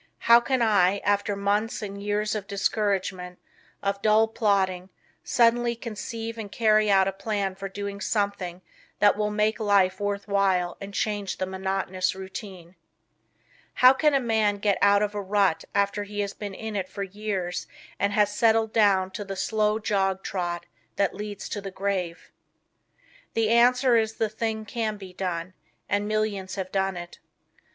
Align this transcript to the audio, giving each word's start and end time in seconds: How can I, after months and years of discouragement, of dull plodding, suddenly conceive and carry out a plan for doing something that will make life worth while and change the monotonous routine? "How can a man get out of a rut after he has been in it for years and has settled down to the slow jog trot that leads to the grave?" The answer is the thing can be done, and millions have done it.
How 0.21 0.39
can 0.39 0.63
I, 0.63 0.97
after 1.05 1.35
months 1.35 1.83
and 1.83 2.01
years 2.01 2.33
of 2.33 2.47
discouragement, 2.47 3.37
of 3.83 4.01
dull 4.01 4.27
plodding, 4.27 4.89
suddenly 5.23 5.75
conceive 5.75 6.39
and 6.39 6.51
carry 6.51 6.89
out 6.89 7.07
a 7.07 7.11
plan 7.11 7.53
for 7.53 7.69
doing 7.69 8.01
something 8.01 8.63
that 8.97 9.15
will 9.15 9.29
make 9.29 9.59
life 9.59 9.99
worth 9.99 10.27
while 10.27 10.75
and 10.81 10.91
change 10.91 11.37
the 11.37 11.45
monotonous 11.45 12.15
routine? 12.15 12.73
"How 13.75 13.93
can 13.93 14.15
a 14.15 14.19
man 14.19 14.55
get 14.57 14.79
out 14.81 15.03
of 15.03 15.13
a 15.13 15.21
rut 15.21 15.65
after 15.75 16.01
he 16.03 16.21
has 16.21 16.33
been 16.33 16.55
in 16.55 16.75
it 16.75 16.89
for 16.89 17.03
years 17.03 17.67
and 17.99 18.11
has 18.11 18.35
settled 18.35 18.73
down 18.73 19.11
to 19.11 19.23
the 19.23 19.35
slow 19.35 19.77
jog 19.77 20.23
trot 20.23 20.65
that 20.95 21.13
leads 21.13 21.47
to 21.49 21.61
the 21.61 21.69
grave?" 21.69 22.31
The 23.35 23.51
answer 23.51 23.97
is 23.97 24.15
the 24.15 24.29
thing 24.29 24.65
can 24.65 24.97
be 24.97 25.13
done, 25.13 25.53
and 25.87 26.07
millions 26.07 26.55
have 26.55 26.71
done 26.71 26.97
it. 26.97 27.19